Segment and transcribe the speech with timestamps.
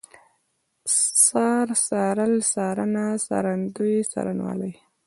[1.23, 4.71] څار، څارل، څارنه، څارندوی، څارنوالي